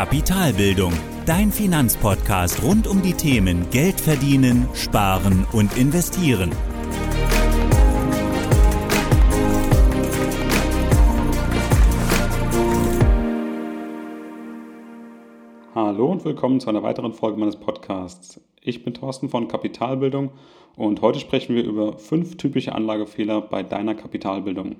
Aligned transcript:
Kapitalbildung, 0.00 0.94
dein 1.26 1.52
Finanzpodcast 1.52 2.62
rund 2.62 2.86
um 2.86 3.02
die 3.02 3.12
Themen 3.12 3.68
Geld 3.70 4.00
verdienen, 4.00 4.66
sparen 4.72 5.46
und 5.52 5.76
investieren. 5.76 6.52
Hallo 15.74 16.06
und 16.06 16.24
willkommen 16.24 16.60
zu 16.60 16.70
einer 16.70 16.82
weiteren 16.82 17.12
Folge 17.12 17.38
meines 17.38 17.56
Podcasts. 17.56 18.40
Ich 18.62 18.82
bin 18.82 18.94
Thorsten 18.94 19.28
von 19.28 19.48
Kapitalbildung 19.48 20.30
und 20.76 21.02
heute 21.02 21.20
sprechen 21.20 21.54
wir 21.54 21.62
über 21.62 21.98
fünf 21.98 22.38
typische 22.38 22.74
Anlagefehler 22.74 23.42
bei 23.42 23.62
deiner 23.62 23.94
Kapitalbildung. 23.94 24.76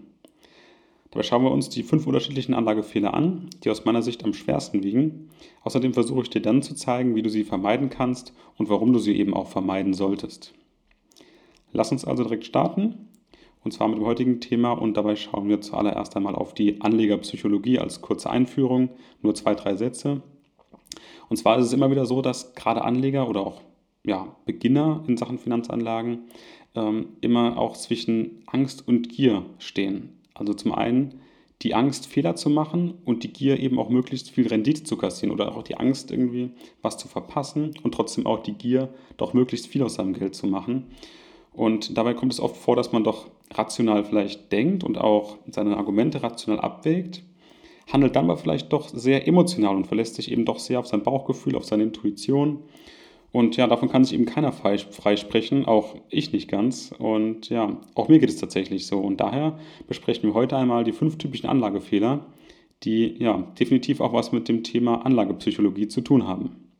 Dabei 1.10 1.24
schauen 1.24 1.42
wir 1.42 1.50
uns 1.50 1.68
die 1.68 1.82
fünf 1.82 2.06
unterschiedlichen 2.06 2.54
Anlagefehler 2.54 3.14
an, 3.14 3.50
die 3.64 3.70
aus 3.70 3.84
meiner 3.84 4.02
Sicht 4.02 4.24
am 4.24 4.32
schwersten 4.32 4.82
wiegen. 4.84 5.30
Außerdem 5.62 5.92
versuche 5.92 6.22
ich 6.22 6.30
dir 6.30 6.42
dann 6.42 6.62
zu 6.62 6.74
zeigen, 6.74 7.16
wie 7.16 7.22
du 7.22 7.30
sie 7.30 7.42
vermeiden 7.42 7.90
kannst 7.90 8.32
und 8.56 8.68
warum 8.68 8.92
du 8.92 9.00
sie 9.00 9.16
eben 9.16 9.34
auch 9.34 9.48
vermeiden 9.48 9.92
solltest. 9.92 10.54
Lass 11.72 11.90
uns 11.90 12.04
also 12.04 12.22
direkt 12.22 12.46
starten. 12.46 13.08
Und 13.62 13.72
zwar 13.72 13.88
mit 13.88 13.98
dem 13.98 14.06
heutigen 14.06 14.40
Thema 14.40 14.72
und 14.72 14.96
dabei 14.96 15.16
schauen 15.16 15.48
wir 15.48 15.60
zuallererst 15.60 16.16
einmal 16.16 16.34
auf 16.34 16.54
die 16.54 16.80
Anlegerpsychologie 16.80 17.78
als 17.78 18.00
kurze 18.00 18.30
Einführung, 18.30 18.90
nur 19.20 19.34
zwei, 19.34 19.54
drei 19.54 19.76
Sätze. 19.76 20.22
Und 21.28 21.36
zwar 21.36 21.58
ist 21.58 21.66
es 21.66 21.72
immer 21.72 21.90
wieder 21.90 22.06
so, 22.06 22.22
dass 22.22 22.54
gerade 22.54 22.82
Anleger 22.82 23.28
oder 23.28 23.40
auch 23.46 23.60
ja, 24.04 24.34
Beginner 24.46 25.04
in 25.06 25.18
Sachen 25.18 25.38
Finanzanlagen 25.38 26.30
ähm, 26.74 27.10
immer 27.20 27.58
auch 27.58 27.76
zwischen 27.76 28.42
Angst 28.46 28.86
und 28.88 29.10
Gier 29.10 29.44
stehen. 29.58 30.19
Also 30.34 30.54
zum 30.54 30.72
einen 30.72 31.20
die 31.62 31.74
Angst, 31.74 32.06
Fehler 32.06 32.36
zu 32.36 32.48
machen 32.48 32.94
und 33.04 33.22
die 33.22 33.32
Gier 33.32 33.60
eben 33.60 33.78
auch 33.78 33.90
möglichst 33.90 34.30
viel 34.30 34.48
Rendite 34.48 34.84
zu 34.84 34.96
kassieren 34.96 35.32
oder 35.34 35.54
auch 35.54 35.62
die 35.62 35.76
Angst 35.76 36.10
irgendwie 36.10 36.50
was 36.80 36.96
zu 36.96 37.06
verpassen 37.06 37.74
und 37.82 37.92
trotzdem 37.92 38.26
auch 38.26 38.42
die 38.42 38.54
Gier, 38.54 38.88
doch 39.18 39.34
möglichst 39.34 39.66
viel 39.66 39.82
aus 39.82 39.94
seinem 39.94 40.14
Geld 40.14 40.34
zu 40.34 40.46
machen. 40.46 40.86
Und 41.52 41.98
dabei 41.98 42.14
kommt 42.14 42.32
es 42.32 42.40
oft 42.40 42.56
vor, 42.56 42.76
dass 42.76 42.92
man 42.92 43.04
doch 43.04 43.28
rational 43.52 44.04
vielleicht 44.04 44.52
denkt 44.52 44.84
und 44.84 44.96
auch 44.96 45.36
seine 45.50 45.76
Argumente 45.76 46.22
rational 46.22 46.60
abwägt, 46.60 47.22
handelt 47.92 48.16
dann 48.16 48.24
aber 48.24 48.38
vielleicht 48.38 48.72
doch 48.72 48.88
sehr 48.88 49.26
emotional 49.26 49.76
und 49.76 49.86
verlässt 49.86 50.14
sich 50.14 50.30
eben 50.30 50.44
doch 50.44 50.58
sehr 50.58 50.78
auf 50.78 50.86
sein 50.86 51.02
Bauchgefühl, 51.02 51.56
auf 51.56 51.64
seine 51.64 51.82
Intuition 51.82 52.60
und 53.32 53.56
ja, 53.56 53.68
davon 53.68 53.88
kann 53.88 54.04
sich 54.04 54.14
eben 54.14 54.26
keiner 54.26 54.52
freisprechen, 54.52 55.64
auch 55.64 55.94
ich 56.08 56.32
nicht 56.32 56.48
ganz. 56.50 56.92
Und 56.98 57.48
ja, 57.48 57.80
auch 57.94 58.08
mir 58.08 58.18
geht 58.18 58.28
es 58.28 58.38
tatsächlich 58.38 58.86
so. 58.86 58.98
Und 58.98 59.20
daher 59.20 59.58
besprechen 59.86 60.24
wir 60.24 60.34
heute 60.34 60.56
einmal 60.56 60.82
die 60.82 60.92
fünf 60.92 61.16
typischen 61.16 61.48
Anlagefehler, 61.48 62.26
die 62.82 63.22
ja 63.22 63.38
definitiv 63.58 64.00
auch 64.00 64.12
was 64.12 64.32
mit 64.32 64.48
dem 64.48 64.64
Thema 64.64 65.06
Anlagepsychologie 65.06 65.86
zu 65.86 66.00
tun 66.00 66.26
haben. 66.26 66.70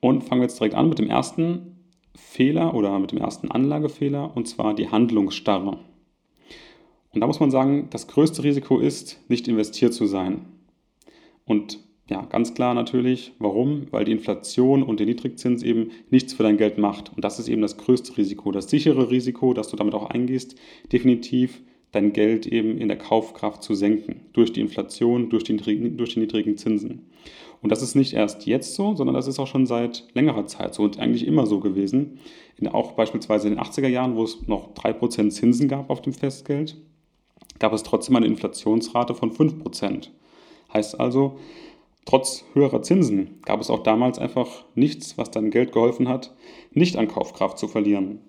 Und 0.00 0.24
fangen 0.24 0.40
wir 0.40 0.46
jetzt 0.46 0.58
direkt 0.58 0.74
an 0.74 0.88
mit 0.88 0.98
dem 0.98 1.10
ersten 1.10 1.76
Fehler 2.16 2.74
oder 2.74 2.98
mit 2.98 3.12
dem 3.12 3.18
ersten 3.18 3.50
Anlagefehler, 3.50 4.34
und 4.34 4.48
zwar 4.48 4.74
die 4.74 4.88
Handlungsstarre. 4.88 5.78
Und 7.10 7.20
da 7.20 7.26
muss 7.26 7.40
man 7.40 7.50
sagen, 7.50 7.88
das 7.90 8.08
größte 8.08 8.42
Risiko 8.42 8.78
ist, 8.78 9.20
nicht 9.28 9.48
investiert 9.48 9.92
zu 9.92 10.06
sein. 10.06 10.46
Und 11.44 11.78
ja, 12.10 12.22
ganz 12.22 12.54
klar 12.54 12.74
natürlich. 12.74 13.32
Warum? 13.38 13.86
Weil 13.90 14.04
die 14.04 14.12
Inflation 14.12 14.82
und 14.82 14.98
der 14.98 15.06
Niedrigzins 15.06 15.62
eben 15.62 15.90
nichts 16.10 16.34
für 16.34 16.42
dein 16.42 16.56
Geld 16.56 16.78
macht. 16.78 17.12
Und 17.14 17.24
das 17.24 17.38
ist 17.38 17.48
eben 17.48 17.62
das 17.62 17.76
größte 17.76 18.16
Risiko, 18.16 18.50
das 18.50 18.68
sichere 18.68 19.10
Risiko, 19.10 19.54
das 19.54 19.68
du 19.68 19.76
damit 19.76 19.94
auch 19.94 20.10
eingehst, 20.10 20.56
definitiv 20.92 21.62
dein 21.92 22.12
Geld 22.12 22.46
eben 22.46 22.78
in 22.78 22.88
der 22.88 22.98
Kaufkraft 22.98 23.62
zu 23.62 23.74
senken. 23.74 24.22
Durch 24.32 24.52
die 24.52 24.60
Inflation, 24.60 25.28
durch 25.30 25.44
die, 25.44 25.56
durch 25.56 26.14
die 26.14 26.20
niedrigen 26.20 26.56
Zinsen. 26.56 27.06
Und 27.60 27.70
das 27.70 27.82
ist 27.82 27.94
nicht 27.94 28.14
erst 28.14 28.46
jetzt 28.46 28.74
so, 28.74 28.96
sondern 28.96 29.14
das 29.14 29.28
ist 29.28 29.38
auch 29.38 29.46
schon 29.46 29.66
seit 29.66 30.04
längerer 30.14 30.46
Zeit 30.46 30.74
so 30.74 30.82
und 30.82 30.98
eigentlich 30.98 31.26
immer 31.26 31.46
so 31.46 31.60
gewesen. 31.60 32.18
In, 32.58 32.66
auch 32.66 32.92
beispielsweise 32.92 33.46
in 33.46 33.54
den 33.54 33.62
80er 33.62 33.86
Jahren, 33.86 34.16
wo 34.16 34.24
es 34.24 34.48
noch 34.48 34.74
3% 34.74 35.30
Zinsen 35.30 35.68
gab 35.68 35.88
auf 35.88 36.02
dem 36.02 36.12
Festgeld, 36.12 36.76
gab 37.60 37.72
es 37.72 37.84
trotzdem 37.84 38.16
eine 38.16 38.26
Inflationsrate 38.26 39.14
von 39.14 39.30
5%. 39.30 40.08
Heißt 40.72 40.98
also, 40.98 41.38
Trotz 42.04 42.44
höherer 42.52 42.82
Zinsen 42.82 43.40
gab 43.44 43.60
es 43.60 43.70
auch 43.70 43.82
damals 43.82 44.18
einfach 44.18 44.64
nichts, 44.74 45.16
was 45.18 45.30
deinem 45.30 45.50
Geld 45.50 45.72
geholfen 45.72 46.08
hat, 46.08 46.34
nicht 46.72 46.96
an 46.96 47.08
Kaufkraft 47.08 47.58
zu 47.58 47.68
verlieren. 47.68 48.20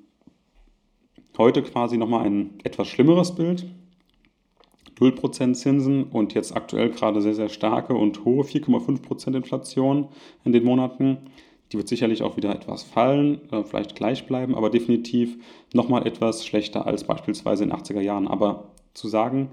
Heute 1.37 1.63
quasi 1.63 1.97
nochmal 1.97 2.25
ein 2.25 2.59
etwas 2.63 2.87
schlimmeres 2.87 3.33
Bild. 3.33 3.65
0% 4.99 5.53
Zinsen 5.53 6.03
und 6.03 6.35
jetzt 6.35 6.55
aktuell 6.55 6.91
gerade 6.91 7.19
sehr, 7.21 7.33
sehr 7.33 7.49
starke 7.49 7.95
und 7.95 8.25
hohe 8.25 8.43
4,5% 8.43 9.35
Inflation 9.35 10.09
in 10.45 10.51
den 10.51 10.63
Monaten. 10.63 11.17
Die 11.71 11.77
wird 11.77 11.87
sicherlich 11.87 12.21
auch 12.21 12.37
wieder 12.37 12.53
etwas 12.53 12.83
fallen, 12.83 13.41
vielleicht 13.65 13.95
gleich 13.95 14.27
bleiben, 14.27 14.53
aber 14.53 14.69
definitiv 14.69 15.37
nochmal 15.73 16.05
etwas 16.05 16.45
schlechter 16.45 16.85
als 16.85 17.05
beispielsweise 17.05 17.63
in 17.63 17.71
den 17.71 17.79
80er 17.79 18.01
Jahren. 18.01 18.27
Aber 18.27 18.71
zu 18.93 19.07
sagen, 19.07 19.49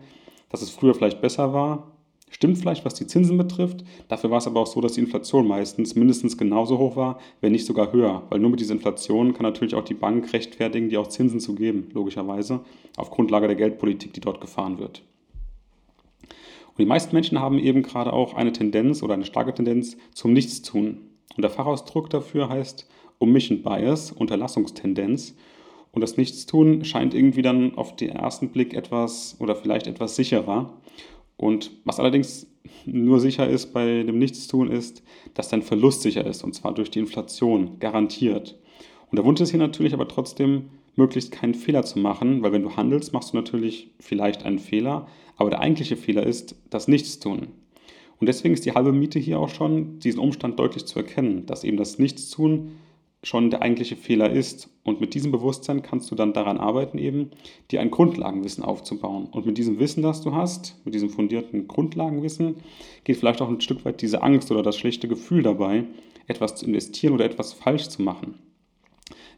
dass 0.50 0.60
es 0.60 0.68
früher 0.68 0.94
vielleicht 0.94 1.22
besser 1.22 1.54
war, 1.54 1.90
Stimmt 2.32 2.58
vielleicht, 2.58 2.84
was 2.84 2.94
die 2.94 3.08
Zinsen 3.08 3.36
betrifft. 3.36 3.84
Dafür 4.08 4.30
war 4.30 4.38
es 4.38 4.46
aber 4.46 4.60
auch 4.60 4.66
so, 4.68 4.80
dass 4.80 4.92
die 4.92 5.00
Inflation 5.00 5.48
meistens 5.48 5.96
mindestens 5.96 6.38
genauso 6.38 6.78
hoch 6.78 6.94
war, 6.94 7.18
wenn 7.40 7.50
nicht 7.52 7.66
sogar 7.66 7.92
höher. 7.92 8.22
Weil 8.30 8.38
nur 8.38 8.50
mit 8.50 8.60
dieser 8.60 8.74
Inflation 8.74 9.34
kann 9.34 9.42
natürlich 9.42 9.74
auch 9.74 9.84
die 9.84 9.94
Bank 9.94 10.32
rechtfertigen, 10.32 10.88
die 10.88 10.96
auch 10.96 11.08
Zinsen 11.08 11.40
zu 11.40 11.56
geben, 11.56 11.88
logischerweise, 11.92 12.60
auf 12.96 13.10
Grundlage 13.10 13.48
der 13.48 13.56
Geldpolitik, 13.56 14.12
die 14.12 14.20
dort 14.20 14.40
gefahren 14.40 14.78
wird. 14.78 15.02
Und 16.68 16.78
die 16.78 16.86
meisten 16.86 17.14
Menschen 17.14 17.40
haben 17.40 17.58
eben 17.58 17.82
gerade 17.82 18.12
auch 18.12 18.34
eine 18.34 18.52
Tendenz 18.52 19.02
oder 19.02 19.14
eine 19.14 19.26
starke 19.26 19.52
Tendenz 19.52 19.96
zum 20.14 20.32
Nichtstun. 20.32 20.98
Und 21.36 21.42
der 21.42 21.50
Fachausdruck 21.50 22.10
dafür 22.10 22.48
heißt 22.48 22.88
Omission 23.18 23.62
Bias, 23.62 24.12
Unterlassungstendenz. 24.12 25.34
Und 25.92 26.00
das 26.00 26.16
Nichtstun 26.16 26.84
scheint 26.84 27.12
irgendwie 27.12 27.42
dann 27.42 27.74
auf 27.76 27.96
den 27.96 28.10
ersten 28.10 28.50
Blick 28.50 28.72
etwas 28.74 29.36
oder 29.40 29.56
vielleicht 29.56 29.88
etwas 29.88 30.14
sicherer. 30.14 30.72
Und 31.40 31.70
was 31.86 31.98
allerdings 31.98 32.46
nur 32.84 33.18
sicher 33.18 33.48
ist 33.48 33.72
bei 33.72 34.02
dem 34.02 34.18
Nichtstun 34.18 34.70
ist, 34.70 35.02
dass 35.32 35.48
dein 35.48 35.62
Verlust 35.62 36.02
sicher 36.02 36.26
ist 36.26 36.44
und 36.44 36.54
zwar 36.54 36.74
durch 36.74 36.90
die 36.90 36.98
Inflation, 36.98 37.78
garantiert. 37.80 38.58
Und 39.10 39.16
der 39.16 39.24
Wunsch 39.24 39.40
ist 39.40 39.48
hier 39.48 39.58
natürlich 39.58 39.94
aber 39.94 40.06
trotzdem, 40.06 40.68
möglichst 40.96 41.32
keinen 41.32 41.54
Fehler 41.54 41.82
zu 41.82 41.98
machen, 41.98 42.42
weil 42.42 42.52
wenn 42.52 42.62
du 42.62 42.76
handelst, 42.76 43.14
machst 43.14 43.32
du 43.32 43.38
natürlich 43.38 43.90
vielleicht 44.00 44.44
einen 44.44 44.58
Fehler, 44.58 45.08
aber 45.38 45.48
der 45.48 45.60
eigentliche 45.60 45.96
Fehler 45.96 46.26
ist 46.26 46.56
das 46.68 46.88
Nichtstun. 46.88 47.46
Und 48.18 48.26
deswegen 48.26 48.52
ist 48.52 48.66
die 48.66 48.72
halbe 48.72 48.92
Miete 48.92 49.18
hier 49.18 49.40
auch 49.40 49.48
schon, 49.48 49.98
diesen 49.98 50.20
Umstand 50.20 50.58
deutlich 50.58 50.84
zu 50.84 50.98
erkennen, 50.98 51.46
dass 51.46 51.64
eben 51.64 51.78
das 51.78 51.98
Nichtstun 51.98 52.72
schon 53.22 53.50
der 53.50 53.62
eigentliche 53.62 53.96
Fehler 53.96 54.30
ist. 54.30 54.70
Und 54.82 55.00
mit 55.00 55.14
diesem 55.14 55.30
Bewusstsein 55.30 55.82
kannst 55.82 56.10
du 56.10 56.14
dann 56.14 56.32
daran 56.32 56.58
arbeiten, 56.58 56.98
eben 56.98 57.30
dir 57.70 57.80
ein 57.80 57.90
Grundlagenwissen 57.90 58.64
aufzubauen. 58.64 59.28
Und 59.30 59.46
mit 59.46 59.58
diesem 59.58 59.78
Wissen, 59.78 60.02
das 60.02 60.22
du 60.22 60.34
hast, 60.34 60.76
mit 60.84 60.94
diesem 60.94 61.10
fundierten 61.10 61.68
Grundlagenwissen, 61.68 62.56
geht 63.04 63.18
vielleicht 63.18 63.42
auch 63.42 63.48
ein 63.48 63.60
Stück 63.60 63.84
weit 63.84 64.00
diese 64.00 64.22
Angst 64.22 64.50
oder 64.50 64.62
das 64.62 64.76
schlechte 64.78 65.06
Gefühl 65.06 65.42
dabei, 65.42 65.84
etwas 66.26 66.56
zu 66.56 66.66
investieren 66.66 67.12
oder 67.12 67.24
etwas 67.24 67.52
falsch 67.52 67.88
zu 67.88 68.02
machen. 68.02 68.38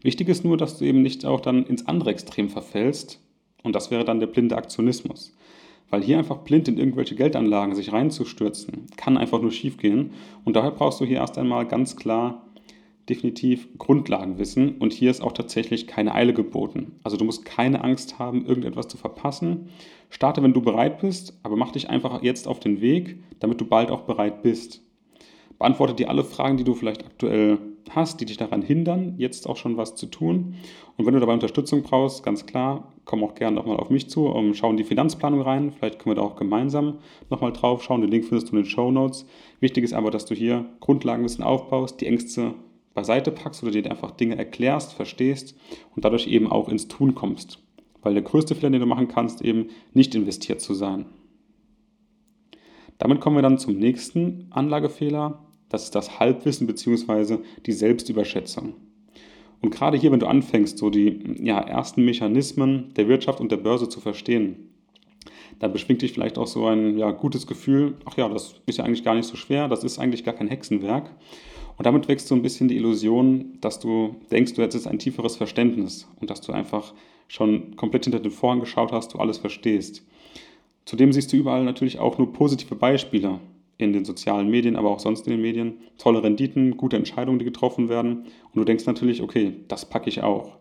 Wichtig 0.02 0.28
ist 0.28 0.44
nur, 0.44 0.56
dass 0.56 0.78
du 0.78 0.84
eben 0.84 1.02
nicht 1.02 1.24
auch 1.24 1.40
dann 1.40 1.64
ins 1.64 1.86
andere 1.86 2.10
Extrem 2.10 2.48
verfällst. 2.48 3.20
Und 3.62 3.74
das 3.74 3.90
wäre 3.90 4.04
dann 4.04 4.20
der 4.20 4.26
blinde 4.26 4.56
Aktionismus. 4.56 5.36
Weil 5.90 6.02
hier 6.02 6.18
einfach 6.18 6.38
blind 6.38 6.68
in 6.68 6.78
irgendwelche 6.78 7.14
Geldanlagen 7.14 7.74
sich 7.74 7.92
reinzustürzen, 7.92 8.86
kann 8.96 9.16
einfach 9.16 9.40
nur 9.40 9.52
schiefgehen. 9.52 10.12
Und 10.44 10.56
daher 10.56 10.70
brauchst 10.70 11.00
du 11.00 11.04
hier 11.04 11.18
erst 11.18 11.38
einmal 11.38 11.66
ganz 11.66 11.96
klar 11.96 12.46
definitiv 13.12 13.68
Grundlagenwissen 13.76 14.78
und 14.78 14.94
hier 14.94 15.10
ist 15.10 15.20
auch 15.20 15.32
tatsächlich 15.32 15.86
keine 15.86 16.14
Eile 16.14 16.32
geboten. 16.32 16.92
Also 17.04 17.18
du 17.18 17.26
musst 17.26 17.44
keine 17.44 17.84
Angst 17.84 18.18
haben, 18.18 18.46
irgendetwas 18.46 18.88
zu 18.88 18.96
verpassen. 18.96 19.68
Starte, 20.08 20.42
wenn 20.42 20.54
du 20.54 20.62
bereit 20.62 21.00
bist, 21.00 21.38
aber 21.42 21.56
mach 21.56 21.72
dich 21.72 21.90
einfach 21.90 22.22
jetzt 22.22 22.48
auf 22.48 22.58
den 22.58 22.80
Weg, 22.80 23.18
damit 23.38 23.60
du 23.60 23.66
bald 23.66 23.90
auch 23.90 24.02
bereit 24.02 24.42
bist. 24.42 24.80
Beantworte 25.58 25.92
dir 25.92 26.08
alle 26.08 26.24
Fragen, 26.24 26.56
die 26.56 26.64
du 26.64 26.72
vielleicht 26.72 27.04
aktuell 27.04 27.58
hast, 27.90 28.20
die 28.20 28.24
dich 28.24 28.38
daran 28.38 28.62
hindern, 28.62 29.14
jetzt 29.18 29.46
auch 29.46 29.58
schon 29.58 29.76
was 29.76 29.94
zu 29.94 30.06
tun. 30.06 30.54
Und 30.96 31.04
wenn 31.04 31.12
du 31.12 31.20
dabei 31.20 31.34
Unterstützung 31.34 31.82
brauchst, 31.82 32.22
ganz 32.22 32.46
klar, 32.46 32.94
komm 33.04 33.22
auch 33.24 33.34
gerne 33.34 33.56
nochmal 33.56 33.76
auf 33.76 33.90
mich 33.90 34.08
zu, 34.08 34.26
um, 34.26 34.54
schau 34.54 34.70
in 34.70 34.78
die 34.78 34.84
Finanzplanung 34.84 35.42
rein. 35.42 35.70
Vielleicht 35.70 35.98
können 35.98 36.16
wir 36.16 36.22
da 36.22 36.26
auch 36.26 36.36
gemeinsam 36.36 36.98
nochmal 37.28 37.52
drauf 37.52 37.82
schauen. 37.82 38.00
Den 38.00 38.10
Link 38.10 38.24
findest 38.24 38.48
du 38.48 38.56
in 38.56 38.62
den 38.62 38.70
Show 38.70 38.90
Notes. 38.90 39.26
Wichtig 39.60 39.84
ist 39.84 39.92
aber, 39.92 40.10
dass 40.10 40.24
du 40.24 40.34
hier 40.34 40.64
Grundlagenwissen 40.80 41.44
aufbaust, 41.44 42.00
die 42.00 42.06
Ängste 42.06 42.54
beiseite 42.94 43.30
packst 43.30 43.62
oder 43.62 43.72
dir 43.72 43.90
einfach 43.90 44.10
Dinge 44.12 44.36
erklärst, 44.36 44.92
verstehst 44.92 45.56
und 45.94 46.04
dadurch 46.04 46.26
eben 46.26 46.50
auch 46.50 46.68
ins 46.68 46.88
Tun 46.88 47.14
kommst. 47.14 47.58
Weil 48.02 48.14
der 48.14 48.22
größte 48.22 48.54
Fehler, 48.54 48.70
den 48.70 48.80
du 48.80 48.86
machen 48.86 49.08
kannst, 49.08 49.42
eben 49.42 49.68
nicht 49.92 50.14
investiert 50.14 50.60
zu 50.60 50.74
sein. 50.74 51.06
Damit 52.98 53.20
kommen 53.20 53.36
wir 53.36 53.42
dann 53.42 53.58
zum 53.58 53.76
nächsten 53.76 54.46
Anlagefehler. 54.50 55.46
Das 55.68 55.84
ist 55.84 55.94
das 55.94 56.20
Halbwissen 56.20 56.66
bzw. 56.66 57.38
die 57.66 57.72
Selbstüberschätzung. 57.72 58.74
Und 59.60 59.70
gerade 59.70 59.96
hier, 59.96 60.10
wenn 60.12 60.20
du 60.20 60.26
anfängst, 60.26 60.76
so 60.78 60.90
die 60.90 61.36
ja, 61.40 61.60
ersten 61.60 62.04
Mechanismen 62.04 62.92
der 62.94 63.08
Wirtschaft 63.08 63.40
und 63.40 63.52
der 63.52 63.56
Börse 63.56 63.88
zu 63.88 64.00
verstehen, 64.00 64.72
dann 65.60 65.72
beschwingt 65.72 66.02
dich 66.02 66.12
vielleicht 66.12 66.38
auch 66.38 66.48
so 66.48 66.66
ein 66.66 66.98
ja, 66.98 67.12
gutes 67.12 67.46
Gefühl, 67.46 67.94
ach 68.04 68.16
ja, 68.16 68.28
das 68.28 68.56
ist 68.66 68.78
ja 68.78 68.84
eigentlich 68.84 69.04
gar 69.04 69.14
nicht 69.14 69.26
so 69.26 69.36
schwer, 69.36 69.68
das 69.68 69.84
ist 69.84 70.00
eigentlich 70.00 70.24
gar 70.24 70.34
kein 70.34 70.48
Hexenwerk. 70.48 71.10
Und 71.76 71.86
damit 71.86 72.08
wächst 72.08 72.28
so 72.28 72.34
ein 72.34 72.42
bisschen 72.42 72.68
die 72.68 72.76
Illusion, 72.76 73.58
dass 73.60 73.80
du 73.80 74.16
denkst, 74.30 74.54
du 74.54 74.62
hättest 74.62 74.86
ein 74.86 74.98
tieferes 74.98 75.36
Verständnis 75.36 76.08
und 76.20 76.30
dass 76.30 76.40
du 76.40 76.52
einfach 76.52 76.94
schon 77.28 77.76
komplett 77.76 78.04
hinter 78.04 78.20
den 78.20 78.30
Vorhang 78.30 78.60
geschaut 78.60 78.92
hast, 78.92 79.14
du 79.14 79.18
alles 79.18 79.38
verstehst. 79.38 80.06
Zudem 80.84 81.12
siehst 81.12 81.32
du 81.32 81.36
überall 81.36 81.64
natürlich 81.64 81.98
auch 81.98 82.18
nur 82.18 82.32
positive 82.32 82.74
Beispiele 82.74 83.40
in 83.78 83.92
den 83.92 84.04
sozialen 84.04 84.50
Medien, 84.50 84.76
aber 84.76 84.90
auch 84.90 85.00
sonst 85.00 85.26
in 85.26 85.32
den 85.32 85.42
Medien. 85.42 85.78
Tolle 85.98 86.22
Renditen, 86.22 86.76
gute 86.76 86.96
Entscheidungen, 86.96 87.38
die 87.38 87.44
getroffen 87.44 87.88
werden. 87.88 88.24
Und 88.24 88.56
du 88.56 88.64
denkst 88.64 88.86
natürlich, 88.86 89.22
okay, 89.22 89.54
das 89.68 89.88
packe 89.88 90.08
ich 90.08 90.22
auch. 90.22 90.58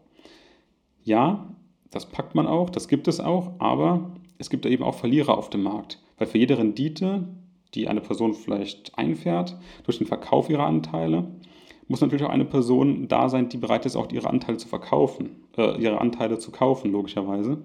Ja, 1.04 1.48
das 1.90 2.06
packt 2.06 2.36
man 2.36 2.48
auch, 2.48 2.70
das 2.70 2.88
gibt 2.88 3.08
es 3.08 3.20
auch, 3.20 3.52
aber 3.60 4.12
es 4.38 4.50
gibt 4.50 4.66
eben 4.66 4.84
auch 4.84 4.96
Verlierer 4.96 5.38
auf 5.38 5.50
dem 5.50 5.64
Markt. 5.64 6.00
Weil 6.18 6.28
für 6.28 6.38
jede 6.38 6.58
Rendite, 6.58 7.28
die 7.74 7.88
eine 7.88 8.02
Person 8.02 8.34
vielleicht 8.34 8.98
einfährt, 8.98 9.58
durch 9.84 9.98
den 9.98 10.08
Verkauf 10.08 10.50
ihrer 10.50 10.66
Anteile, 10.66 11.28
muss 11.88 12.02
natürlich 12.02 12.26
auch 12.26 12.30
eine 12.30 12.46
Person 12.46 13.08
da 13.08 13.30
sein, 13.30 13.50
die 13.50 13.58
bereit 13.58 13.86
ist, 13.86 13.96
auch 13.96 14.12
ihre 14.12 14.30
Anteile 14.30 14.58
zu 14.58 14.68
verkaufen, 14.68 15.32
äh, 15.58 15.82
ihre 15.82 16.00
Anteile 16.00 16.40
zu 16.40 16.52
kaufen, 16.52 16.92
logischerweise. 16.92 17.58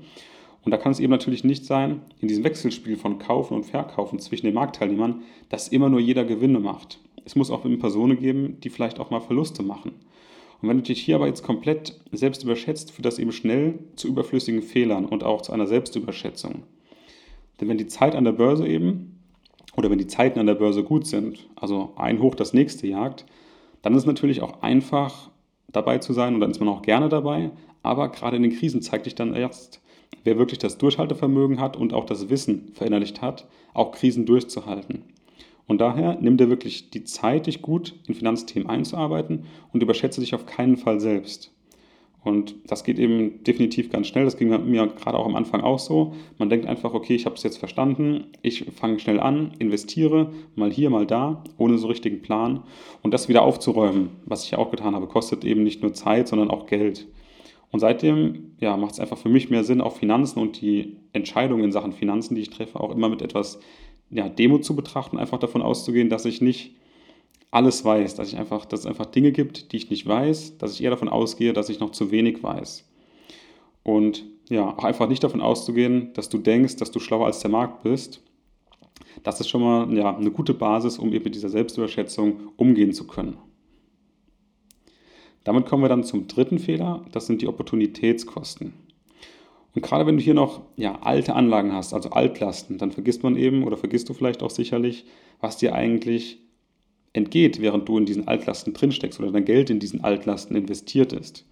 Und 0.64 0.72
da 0.72 0.78
kann 0.78 0.90
es 0.90 0.98
eben 0.98 1.12
natürlich 1.12 1.44
nicht 1.44 1.64
sein, 1.64 2.02
in 2.20 2.26
diesem 2.26 2.42
Wechselspiel 2.42 2.96
von 2.96 3.20
Kaufen 3.20 3.54
und 3.54 3.66
Verkaufen 3.66 4.18
zwischen 4.18 4.46
den 4.46 4.54
Marktteilnehmern, 4.54 5.22
dass 5.48 5.68
immer 5.68 5.88
nur 5.88 6.00
jeder 6.00 6.24
Gewinne 6.24 6.58
macht. 6.58 6.98
Es 7.24 7.36
muss 7.36 7.52
auch 7.52 7.62
Personen 7.62 8.18
geben, 8.18 8.58
die 8.60 8.70
vielleicht 8.70 8.98
auch 8.98 9.10
mal 9.10 9.20
Verluste 9.20 9.62
machen. 9.62 9.92
Und 10.60 10.68
wenn 10.68 10.78
du 10.78 10.82
dich 10.82 11.00
hier 11.00 11.16
aber 11.16 11.28
jetzt 11.28 11.44
komplett 11.44 12.00
selbst 12.10 12.42
überschätzt, 12.42 12.90
führt 12.90 13.06
das 13.06 13.20
eben 13.20 13.30
schnell 13.30 13.78
zu 13.94 14.08
überflüssigen 14.08 14.62
Fehlern 14.62 15.04
und 15.04 15.22
auch 15.22 15.42
zu 15.42 15.52
einer 15.52 15.66
Selbstüberschätzung. 15.68 16.64
Denn 17.60 17.68
wenn 17.68 17.78
die 17.78 17.86
Zeit 17.86 18.16
an 18.16 18.24
der 18.24 18.32
Börse 18.32 18.66
eben, 18.66 19.15
oder 19.76 19.90
wenn 19.90 19.98
die 19.98 20.06
Zeiten 20.06 20.38
an 20.38 20.46
der 20.46 20.54
Börse 20.54 20.82
gut 20.82 21.06
sind, 21.06 21.48
also 21.56 21.92
ein 21.96 22.20
Hoch 22.20 22.34
das 22.34 22.52
nächste 22.52 22.86
jagt, 22.86 23.26
dann 23.82 23.92
ist 23.94 24.00
es 24.00 24.06
natürlich 24.06 24.42
auch 24.42 24.62
einfach 24.62 25.30
dabei 25.68 25.98
zu 25.98 26.12
sein 26.12 26.34
und 26.34 26.40
dann 26.40 26.50
ist 26.50 26.60
man 26.60 26.68
auch 26.68 26.82
gerne 26.82 27.08
dabei. 27.08 27.50
Aber 27.82 28.08
gerade 28.10 28.36
in 28.36 28.42
den 28.42 28.56
Krisen 28.56 28.82
zeigt 28.82 29.04
sich 29.04 29.14
dann 29.14 29.34
erst, 29.34 29.80
wer 30.24 30.38
wirklich 30.38 30.58
das 30.58 30.78
Durchhaltevermögen 30.78 31.60
hat 31.60 31.76
und 31.76 31.92
auch 31.92 32.04
das 32.04 32.28
Wissen 32.28 32.72
verinnerlicht 32.72 33.22
hat, 33.22 33.46
auch 33.74 33.92
Krisen 33.92 34.26
durchzuhalten. 34.26 35.04
Und 35.68 35.80
daher 35.80 36.16
nimm 36.20 36.36
dir 36.36 36.48
wirklich 36.48 36.90
die 36.90 37.04
Zeit, 37.04 37.46
dich 37.46 37.60
gut 37.60 37.94
in 38.06 38.14
Finanzthemen 38.14 38.68
einzuarbeiten 38.68 39.44
und 39.72 39.82
überschätze 39.82 40.20
dich 40.20 40.34
auf 40.34 40.46
keinen 40.46 40.76
Fall 40.76 41.00
selbst. 41.00 41.52
Und 42.26 42.56
das 42.66 42.82
geht 42.82 42.98
eben 42.98 43.44
definitiv 43.44 43.88
ganz 43.88 44.08
schnell. 44.08 44.24
Das 44.24 44.36
ging 44.36 44.48
mir 44.48 44.86
gerade 44.88 45.16
auch 45.16 45.26
am 45.26 45.36
Anfang 45.36 45.60
auch 45.60 45.78
so. 45.78 46.14
Man 46.38 46.50
denkt 46.50 46.66
einfach, 46.66 46.92
okay, 46.92 47.14
ich 47.14 47.24
habe 47.24 47.36
es 47.36 47.44
jetzt 47.44 47.58
verstanden. 47.58 48.24
Ich 48.42 48.64
fange 48.64 48.98
schnell 48.98 49.20
an, 49.20 49.52
investiere, 49.60 50.32
mal 50.56 50.72
hier, 50.72 50.90
mal 50.90 51.06
da, 51.06 51.44
ohne 51.56 51.78
so 51.78 51.86
richtigen 51.86 52.22
Plan. 52.22 52.64
Und 53.02 53.14
das 53.14 53.28
wieder 53.28 53.42
aufzuräumen, 53.42 54.10
was 54.24 54.44
ich 54.44 54.56
auch 54.56 54.72
getan 54.72 54.96
habe, 54.96 55.06
kostet 55.06 55.44
eben 55.44 55.62
nicht 55.62 55.82
nur 55.82 55.94
Zeit, 55.94 56.26
sondern 56.26 56.50
auch 56.50 56.66
Geld. 56.66 57.06
Und 57.70 57.78
seitdem 57.78 58.56
ja, 58.58 58.76
macht 58.76 58.94
es 58.94 59.00
einfach 59.00 59.18
für 59.18 59.28
mich 59.28 59.48
mehr 59.48 59.62
Sinn, 59.62 59.80
auch 59.80 59.94
Finanzen 59.94 60.40
und 60.40 60.60
die 60.60 60.96
Entscheidungen 61.12 61.62
in 61.62 61.70
Sachen 61.70 61.92
Finanzen, 61.92 62.34
die 62.34 62.40
ich 62.40 62.50
treffe, 62.50 62.80
auch 62.80 62.92
immer 62.92 63.08
mit 63.08 63.22
etwas 63.22 63.60
ja, 64.10 64.28
Demo 64.28 64.58
zu 64.58 64.74
betrachten, 64.74 65.16
einfach 65.16 65.38
davon 65.38 65.62
auszugehen, 65.62 66.08
dass 66.08 66.24
ich 66.24 66.40
nicht 66.40 66.74
alles 67.50 67.84
weiß, 67.84 68.14
dass, 68.14 68.28
ich 68.28 68.38
einfach, 68.38 68.64
dass 68.64 68.80
es 68.80 68.86
einfach 68.86 69.06
Dinge 69.06 69.32
gibt, 69.32 69.72
die 69.72 69.76
ich 69.76 69.90
nicht 69.90 70.06
weiß, 70.06 70.58
dass 70.58 70.74
ich 70.74 70.82
eher 70.82 70.90
davon 70.90 71.08
ausgehe, 71.08 71.52
dass 71.52 71.68
ich 71.68 71.80
noch 71.80 71.90
zu 71.90 72.10
wenig 72.10 72.42
weiß. 72.42 72.84
Und 73.82 74.24
ja, 74.48 74.76
auch 74.76 74.84
einfach 74.84 75.08
nicht 75.08 75.24
davon 75.24 75.40
auszugehen, 75.40 76.12
dass 76.14 76.28
du 76.28 76.38
denkst, 76.38 76.76
dass 76.76 76.90
du 76.90 77.00
schlauer 77.00 77.26
als 77.26 77.40
der 77.40 77.50
Markt 77.50 77.82
bist. 77.82 78.22
Das 79.22 79.40
ist 79.40 79.48
schon 79.48 79.62
mal 79.62 79.92
ja, 79.96 80.16
eine 80.16 80.30
gute 80.30 80.54
Basis, 80.54 80.98
um 80.98 81.12
eben 81.12 81.24
mit 81.24 81.34
dieser 81.34 81.48
Selbstüberschätzung 81.48 82.52
umgehen 82.56 82.92
zu 82.92 83.06
können. 83.06 83.38
Damit 85.44 85.66
kommen 85.66 85.84
wir 85.84 85.88
dann 85.88 86.04
zum 86.04 86.26
dritten 86.26 86.58
Fehler, 86.58 87.04
das 87.12 87.26
sind 87.26 87.40
die 87.40 87.46
Opportunitätskosten. 87.46 88.72
Und 89.74 89.82
gerade 89.82 90.06
wenn 90.06 90.16
du 90.16 90.22
hier 90.22 90.34
noch 90.34 90.62
ja, 90.76 91.00
alte 91.02 91.34
Anlagen 91.34 91.72
hast, 91.72 91.92
also 91.92 92.10
Altlasten, 92.10 92.78
dann 92.78 92.92
vergisst 92.92 93.22
man 93.22 93.36
eben 93.36 93.62
oder 93.62 93.76
vergisst 93.76 94.08
du 94.08 94.14
vielleicht 94.14 94.42
auch 94.42 94.50
sicherlich, 94.50 95.04
was 95.40 95.58
dir 95.58 95.74
eigentlich 95.74 96.40
entgeht, 97.16 97.60
während 97.60 97.88
du 97.88 97.98
in 97.98 98.06
diesen 98.06 98.28
Altlasten 98.28 98.74
drinsteckst 98.74 99.20
oder 99.20 99.32
dein 99.32 99.44
Geld 99.44 99.70
in 99.70 99.80
diesen 99.80 100.04
Altlasten 100.04 100.56
investiert 100.56 101.12
ist. 101.12 101.46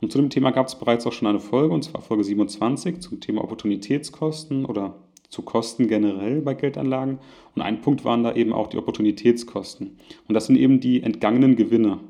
Und 0.00 0.12
zu 0.12 0.18
dem 0.18 0.30
Thema 0.30 0.50
gab 0.50 0.66
es 0.66 0.78
bereits 0.78 1.06
auch 1.06 1.12
schon 1.12 1.28
eine 1.28 1.40
Folge, 1.40 1.72
und 1.72 1.82
zwar 1.82 2.02
Folge 2.02 2.24
27 2.24 3.00
zum 3.00 3.20
Thema 3.20 3.42
Opportunitätskosten 3.42 4.66
oder 4.66 4.94
zu 5.30 5.42
Kosten 5.42 5.88
generell 5.88 6.42
bei 6.42 6.54
Geldanlagen. 6.54 7.18
Und 7.54 7.62
ein 7.62 7.80
Punkt 7.80 8.04
waren 8.04 8.22
da 8.22 8.34
eben 8.34 8.52
auch 8.52 8.66
die 8.66 8.76
Opportunitätskosten. 8.76 9.98
Und 10.28 10.34
das 10.34 10.46
sind 10.46 10.56
eben 10.56 10.80
die 10.80 11.02
entgangenen 11.02 11.56
Gewinne. 11.56 12.00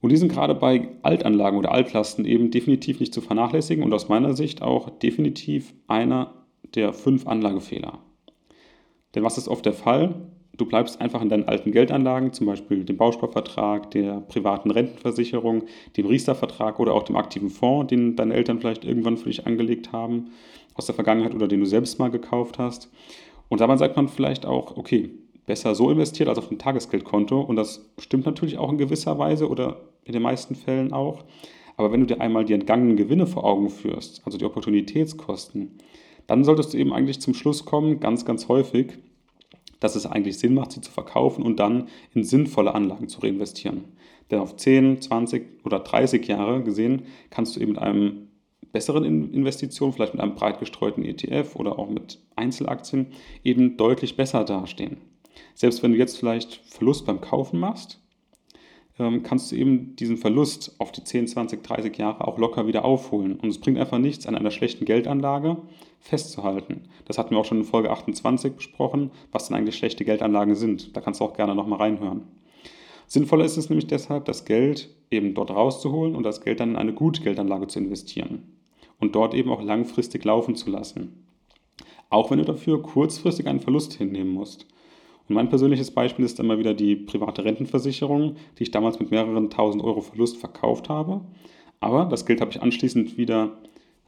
Und 0.00 0.10
die 0.10 0.16
sind 0.16 0.30
gerade 0.30 0.54
bei 0.54 0.88
Altanlagen 1.02 1.58
oder 1.58 1.72
Altlasten 1.72 2.24
eben 2.24 2.50
definitiv 2.50 3.00
nicht 3.00 3.14
zu 3.14 3.20
vernachlässigen 3.20 3.82
und 3.82 3.92
aus 3.92 4.08
meiner 4.08 4.34
Sicht 4.34 4.62
auch 4.62 4.90
definitiv 4.90 5.72
einer 5.86 6.34
der 6.74 6.92
fünf 6.92 7.26
Anlagefehler. 7.26 7.98
Denn 9.14 9.24
was 9.24 9.38
ist 9.38 9.48
oft 9.48 9.64
der 9.64 9.72
Fall? 9.72 10.14
Du 10.56 10.64
bleibst 10.64 11.00
einfach 11.00 11.20
in 11.20 11.28
deinen 11.28 11.48
alten 11.48 11.72
Geldanlagen, 11.72 12.32
zum 12.32 12.46
Beispiel 12.46 12.84
dem 12.84 12.96
Bausparvertrag, 12.96 13.90
der 13.90 14.20
privaten 14.20 14.70
Rentenversicherung, 14.70 15.64
dem 15.96 16.06
Riester-Vertrag 16.06 16.80
oder 16.80 16.94
auch 16.94 17.02
dem 17.02 17.16
aktiven 17.16 17.50
Fonds, 17.50 17.88
den 17.88 18.16
deine 18.16 18.34
Eltern 18.34 18.58
vielleicht 18.60 18.84
irgendwann 18.84 19.16
für 19.16 19.28
dich 19.28 19.46
angelegt 19.46 19.92
haben 19.92 20.30
aus 20.74 20.86
der 20.86 20.94
Vergangenheit 20.94 21.34
oder 21.34 21.48
den 21.48 21.60
du 21.60 21.66
selbst 21.66 21.98
mal 21.98 22.10
gekauft 22.10 22.58
hast. 22.58 22.90
Und 23.48 23.60
dabei 23.60 23.76
sagt 23.76 23.96
man 23.96 24.08
vielleicht 24.08 24.46
auch, 24.46 24.76
okay, 24.76 25.10
besser 25.46 25.74
so 25.74 25.90
investiert 25.90 26.28
als 26.28 26.38
auf 26.38 26.48
dem 26.48 26.58
Tagesgeldkonto. 26.58 27.40
Und 27.40 27.56
das 27.56 27.88
stimmt 27.98 28.26
natürlich 28.26 28.58
auch 28.58 28.70
in 28.70 28.78
gewisser 28.78 29.18
Weise 29.18 29.48
oder 29.48 29.80
in 30.04 30.12
den 30.12 30.22
meisten 30.22 30.54
Fällen 30.54 30.92
auch. 30.92 31.24
Aber 31.76 31.92
wenn 31.92 32.00
du 32.00 32.06
dir 32.06 32.20
einmal 32.20 32.44
die 32.44 32.54
entgangenen 32.54 32.96
Gewinne 32.96 33.26
vor 33.26 33.44
Augen 33.44 33.70
führst, 33.70 34.22
also 34.24 34.38
die 34.38 34.44
Opportunitätskosten, 34.44 35.78
dann 36.26 36.44
solltest 36.44 36.74
du 36.74 36.78
eben 36.78 36.92
eigentlich 36.92 37.20
zum 37.20 37.34
Schluss 37.34 37.64
kommen, 37.64 38.00
ganz, 38.00 38.24
ganz 38.24 38.48
häufig, 38.48 38.98
dass 39.86 39.94
es 39.94 40.04
eigentlich 40.04 40.38
Sinn 40.38 40.54
macht, 40.54 40.72
sie 40.72 40.80
zu 40.80 40.90
verkaufen 40.90 41.44
und 41.44 41.60
dann 41.60 41.88
in 42.12 42.24
sinnvolle 42.24 42.74
Anlagen 42.74 43.08
zu 43.08 43.20
reinvestieren. 43.20 43.84
Denn 44.30 44.40
auf 44.40 44.56
10, 44.56 45.00
20 45.00 45.64
oder 45.64 45.78
30 45.78 46.26
Jahre 46.26 46.64
gesehen 46.64 47.02
kannst 47.30 47.54
du 47.54 47.60
eben 47.60 47.72
mit 47.72 47.80
einem 47.80 48.28
besseren 48.72 49.04
Investition, 49.04 49.92
vielleicht 49.92 50.14
mit 50.14 50.22
einem 50.22 50.34
breit 50.34 50.58
gestreuten 50.58 51.04
ETF 51.04 51.54
oder 51.54 51.78
auch 51.78 51.88
mit 51.88 52.18
Einzelaktien, 52.34 53.06
eben 53.44 53.76
deutlich 53.76 54.16
besser 54.16 54.42
dastehen. 54.44 54.96
Selbst 55.54 55.84
wenn 55.84 55.92
du 55.92 55.98
jetzt 55.98 56.18
vielleicht 56.18 56.56
Verlust 56.66 57.06
beim 57.06 57.20
Kaufen 57.20 57.60
machst, 57.60 58.02
kannst 58.96 59.52
du 59.52 59.56
eben 59.56 59.94
diesen 59.96 60.16
Verlust 60.16 60.74
auf 60.78 60.90
die 60.90 61.04
10, 61.04 61.28
20, 61.28 61.62
30 61.62 61.98
Jahre 61.98 62.26
auch 62.26 62.38
locker 62.38 62.66
wieder 62.66 62.84
aufholen. 62.84 63.34
Und 63.34 63.50
es 63.50 63.58
bringt 63.58 63.78
einfach 63.78 63.98
nichts, 63.98 64.26
an 64.26 64.34
einer 64.34 64.50
schlechten 64.50 64.86
Geldanlage 64.86 65.58
festzuhalten. 66.00 66.84
Das 67.04 67.18
hatten 67.18 67.32
wir 67.32 67.38
auch 67.38 67.44
schon 67.44 67.58
in 67.58 67.64
Folge 67.64 67.90
28 67.90 68.54
besprochen, 68.54 69.10
was 69.32 69.48
denn 69.48 69.56
eigentlich 69.56 69.76
schlechte 69.76 70.04
Geldanlagen 70.04 70.54
sind. 70.54 70.96
Da 70.96 71.02
kannst 71.02 71.20
du 71.20 71.24
auch 71.24 71.34
gerne 71.34 71.54
nochmal 71.54 71.78
reinhören. 71.78 72.22
Sinnvoller 73.06 73.44
ist 73.44 73.56
es 73.56 73.68
nämlich 73.68 73.86
deshalb, 73.86 74.24
das 74.24 74.44
Geld 74.46 74.88
eben 75.10 75.34
dort 75.34 75.50
rauszuholen 75.50 76.16
und 76.16 76.22
das 76.22 76.40
Geld 76.40 76.60
dann 76.60 76.70
in 76.70 76.76
eine 76.76 76.92
Gutgeldanlage 76.92 77.68
zu 77.68 77.78
investieren 77.78 78.42
und 78.98 79.14
dort 79.14 79.34
eben 79.34 79.50
auch 79.50 79.62
langfristig 79.62 80.24
laufen 80.24 80.56
zu 80.56 80.70
lassen. 80.70 81.26
Auch 82.08 82.30
wenn 82.30 82.38
du 82.38 82.44
dafür 82.44 82.82
kurzfristig 82.82 83.46
einen 83.46 83.60
Verlust 83.60 83.94
hinnehmen 83.94 84.32
musst. 84.32 84.66
Und 85.28 85.34
mein 85.34 85.48
persönliches 85.48 85.90
Beispiel 85.90 86.24
ist 86.24 86.38
immer 86.38 86.58
wieder 86.58 86.74
die 86.74 86.94
private 86.94 87.44
Rentenversicherung, 87.44 88.36
die 88.58 88.64
ich 88.64 88.70
damals 88.70 89.00
mit 89.00 89.10
mehreren 89.10 89.50
tausend 89.50 89.82
Euro 89.82 90.00
Verlust 90.00 90.36
verkauft 90.36 90.88
habe. 90.88 91.20
Aber 91.80 92.04
das 92.06 92.26
Geld 92.26 92.40
habe 92.40 92.50
ich 92.50 92.62
anschließend 92.62 93.18
wieder 93.18 93.58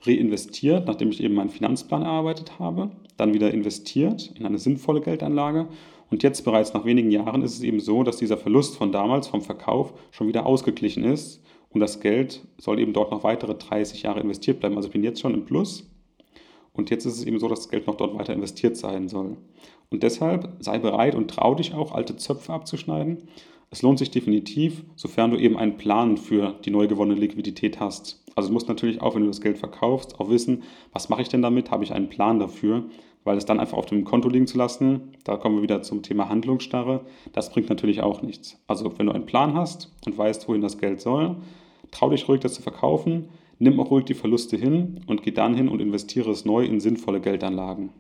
reinvestiert, 0.02 0.86
nachdem 0.86 1.10
ich 1.10 1.22
eben 1.22 1.34
meinen 1.34 1.50
Finanzplan 1.50 2.02
erarbeitet 2.02 2.58
habe, 2.58 2.90
dann 3.16 3.34
wieder 3.34 3.52
investiert 3.52 4.32
in 4.38 4.46
eine 4.46 4.58
sinnvolle 4.58 5.00
Geldanlage. 5.00 5.66
Und 6.10 6.22
jetzt 6.22 6.44
bereits 6.44 6.72
nach 6.72 6.84
wenigen 6.84 7.10
Jahren 7.10 7.42
ist 7.42 7.54
es 7.54 7.62
eben 7.62 7.80
so, 7.80 8.02
dass 8.02 8.16
dieser 8.16 8.36
Verlust 8.36 8.76
von 8.76 8.92
damals 8.92 9.26
vom 9.26 9.42
Verkauf 9.42 9.92
schon 10.10 10.28
wieder 10.28 10.46
ausgeglichen 10.46 11.04
ist 11.04 11.42
und 11.70 11.80
das 11.80 12.00
Geld 12.00 12.46
soll 12.56 12.78
eben 12.78 12.92
dort 12.92 13.10
noch 13.10 13.24
weitere 13.24 13.54
30 13.54 14.02
Jahre 14.02 14.20
investiert 14.20 14.60
bleiben. 14.60 14.76
Also 14.76 14.88
ich 14.88 14.92
bin 14.92 15.04
jetzt 15.04 15.20
schon 15.20 15.34
im 15.34 15.44
Plus 15.44 15.90
und 16.78 16.90
jetzt 16.90 17.04
ist 17.04 17.18
es 17.18 17.24
eben 17.24 17.40
so, 17.40 17.48
dass 17.48 17.60
das 17.60 17.68
Geld 17.70 17.86
noch 17.86 17.96
dort 17.96 18.16
weiter 18.16 18.32
investiert 18.32 18.76
sein 18.76 19.08
soll. 19.08 19.36
Und 19.90 20.02
deshalb 20.02 20.48
sei 20.60 20.78
bereit 20.78 21.14
und 21.14 21.28
trau 21.28 21.54
dich 21.54 21.74
auch, 21.74 21.92
alte 21.92 22.16
Zöpfe 22.16 22.52
abzuschneiden. 22.52 23.24
Es 23.70 23.82
lohnt 23.82 23.98
sich 23.98 24.10
definitiv, 24.10 24.84
sofern 24.94 25.32
du 25.32 25.38
eben 25.38 25.58
einen 25.58 25.76
Plan 25.76 26.16
für 26.16 26.54
die 26.64 26.70
neu 26.70 26.86
gewonnene 26.86 27.18
Liquidität 27.18 27.80
hast. 27.80 28.22
Also 28.36 28.48
du 28.48 28.52
musst 28.54 28.68
natürlich 28.68 29.02
auch, 29.02 29.16
wenn 29.16 29.22
du 29.22 29.26
das 29.26 29.40
Geld 29.40 29.58
verkaufst, 29.58 30.20
auch 30.20 30.30
wissen, 30.30 30.62
was 30.92 31.08
mache 31.08 31.22
ich 31.22 31.28
denn 31.28 31.42
damit? 31.42 31.72
Habe 31.72 31.82
ich 31.82 31.92
einen 31.92 32.08
Plan 32.08 32.38
dafür? 32.38 32.84
Weil 33.24 33.36
es 33.36 33.44
dann 33.44 33.58
einfach 33.58 33.76
auf 33.76 33.86
dem 33.86 34.04
Konto 34.04 34.28
liegen 34.28 34.46
zu 34.46 34.56
lassen, 34.56 35.12
da 35.24 35.36
kommen 35.36 35.56
wir 35.56 35.62
wieder 35.62 35.82
zum 35.82 36.02
Thema 36.02 36.28
Handlungsstarre, 36.28 37.04
das 37.32 37.50
bringt 37.50 37.68
natürlich 37.68 38.00
auch 38.00 38.22
nichts. 38.22 38.56
Also 38.68 38.96
wenn 38.96 39.06
du 39.06 39.12
einen 39.12 39.26
Plan 39.26 39.54
hast 39.54 39.92
und 40.06 40.16
weißt, 40.16 40.48
wohin 40.48 40.62
das 40.62 40.78
Geld 40.78 41.00
soll, 41.00 41.36
trau 41.90 42.08
dich 42.08 42.28
ruhig, 42.28 42.40
das 42.40 42.54
zu 42.54 42.62
verkaufen. 42.62 43.28
Nimm 43.58 43.78
auch 43.80 43.90
ruhig 43.90 44.04
die 44.04 44.14
Verluste 44.14 44.56
hin 44.56 45.00
und 45.06 45.22
geh 45.22 45.30
dann 45.30 45.54
hin 45.54 45.68
und 45.68 45.80
investiere 45.80 46.30
es 46.30 46.44
neu 46.44 46.64
in 46.64 46.80
sinnvolle 46.80 47.20
Geldanlagen. 47.20 47.90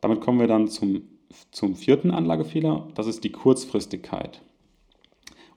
Damit 0.00 0.20
kommen 0.20 0.40
wir 0.40 0.46
dann 0.46 0.68
zum, 0.68 1.02
zum 1.50 1.76
vierten 1.76 2.10
Anlagefehler, 2.10 2.88
das 2.94 3.06
ist 3.06 3.24
die 3.24 3.32
Kurzfristigkeit. 3.32 4.42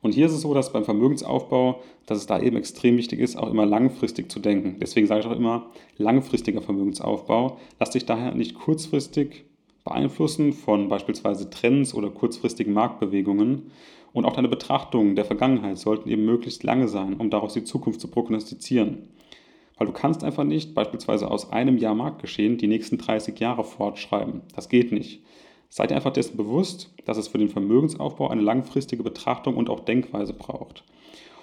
Und 0.01 0.13
hier 0.13 0.27
ist 0.27 0.33
es 0.33 0.41
so, 0.41 0.53
dass 0.53 0.71
beim 0.71 0.85
Vermögensaufbau, 0.85 1.81
dass 2.05 2.19
es 2.19 2.27
da 2.27 2.39
eben 2.39 2.55
extrem 2.55 2.97
wichtig 2.97 3.19
ist, 3.19 3.35
auch 3.35 3.49
immer 3.49 3.65
langfristig 3.65 4.31
zu 4.31 4.39
denken. 4.39 4.77
Deswegen 4.79 5.07
sage 5.07 5.21
ich 5.21 5.25
auch 5.27 5.35
immer 5.35 5.71
langfristiger 5.97 6.61
Vermögensaufbau. 6.61 7.57
Lass 7.79 7.89
dich 7.89 8.05
daher 8.05 8.35
nicht 8.35 8.53
kurzfristig 8.55 9.45
beeinflussen 9.83 10.53
von 10.53 10.87
beispielsweise 10.87 11.49
Trends 11.49 11.93
oder 11.93 12.09
kurzfristigen 12.09 12.73
Marktbewegungen. 12.73 13.71
Und 14.17 14.25
auch 14.25 14.33
deine 14.33 14.47
Betrachtungen 14.47 15.15
der 15.15 15.25
Vergangenheit 15.25 15.77
sollten 15.77 16.09
eben 16.09 16.25
möglichst 16.25 16.63
lange 16.63 16.87
sein, 16.87 17.13
um 17.17 17.29
daraus 17.29 17.53
die 17.53 17.63
Zukunft 17.63 18.01
zu 18.01 18.07
prognostizieren. 18.07 19.09
Weil 19.77 19.85
du 19.85 19.93
kannst 19.93 20.23
einfach 20.23 20.43
nicht 20.43 20.73
beispielsweise 20.73 21.29
aus 21.29 21.51
einem 21.51 21.77
Jahr 21.77 21.93
Marktgeschehen 21.93 22.57
die 22.57 22.65
nächsten 22.65 22.97
30 22.97 23.39
Jahre 23.39 23.63
fortschreiben. 23.63 24.41
Das 24.55 24.69
geht 24.69 24.91
nicht. 24.91 25.21
Seid 25.69 25.91
einfach 25.91 26.13
dessen 26.13 26.35
bewusst, 26.35 26.91
dass 27.05 27.19
es 27.19 27.27
für 27.27 27.37
den 27.37 27.49
Vermögensaufbau 27.49 28.29
eine 28.29 28.41
langfristige 28.41 29.03
Betrachtung 29.03 29.55
und 29.55 29.69
auch 29.69 29.81
Denkweise 29.81 30.33
braucht. 30.33 30.83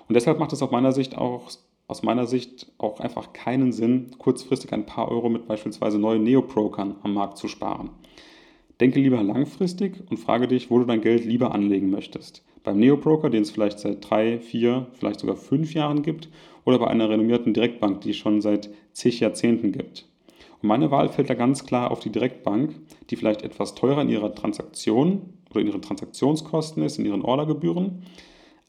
Und 0.09 0.16
deshalb 0.16 0.40
macht 0.40 0.52
es 0.52 0.61
aus 0.61 0.73
meiner 0.73 0.90
Sicht 0.90 1.16
auch 1.16 1.52
aus 1.87 2.02
meiner 2.02 2.26
Sicht 2.26 2.73
auch 2.78 2.99
einfach 2.99 3.33
keinen 3.35 3.71
Sinn, 3.71 4.11
kurzfristig 4.19 4.73
ein 4.73 4.87
paar 4.87 5.12
Euro 5.12 5.28
mit 5.28 5.47
beispielsweise 5.47 6.00
neuen 6.00 6.25
Neobrokern 6.25 6.97
am 7.04 7.14
Markt 7.14 7.38
zu 7.38 7.47
sparen. 7.47 7.90
Denke 8.81 8.99
lieber 8.99 9.23
langfristig 9.23 10.02
und 10.11 10.16
frage 10.16 10.49
dich, 10.49 10.73
wo 10.73 10.81
du 10.81 10.87
dein 10.87 11.02
Geld 11.02 11.25
lieber 11.25 11.54
anlegen 11.54 11.90
möchtest. 11.90 12.43
Beim 12.64 12.78
Neobroker, 12.78 13.30
den 13.30 13.42
es 13.42 13.50
vielleicht 13.50 13.78
seit 13.78 14.11
drei, 14.11 14.38
vier, 14.40 14.87
vielleicht 14.94 15.21
sogar 15.21 15.37
fünf 15.37 15.75
Jahren 15.75 16.02
gibt, 16.02 16.30
oder 16.64 16.78
bei 16.78 16.87
einer 16.87 17.11
renommierten 17.11 17.52
Direktbank, 17.52 18.00
die 18.00 18.11
es 18.11 18.16
schon 18.16 18.40
seit 18.40 18.71
zig 18.92 19.21
Jahrzehnten 19.21 19.71
gibt. 19.71 20.09
Und 20.62 20.68
meine 20.68 20.90
Wahl 20.90 21.11
fällt 21.11 21.28
da 21.28 21.35
ganz 21.35 21.66
klar 21.66 21.90
auf 21.90 22.00
die 22.00 22.11
Direktbank, 22.11 22.75
die 23.11 23.16
vielleicht 23.16 23.42
etwas 23.42 23.75
teurer 23.75 24.00
in 24.00 24.09
ihrer 24.09 24.35
Transaktion 24.35 25.35
oder 25.50 25.61
in 25.61 25.66
ihren 25.66 25.83
Transaktionskosten 25.83 26.83
ist, 26.83 26.99
in 26.99 27.04
ihren 27.04 27.23
Ordergebühren, 27.23 28.02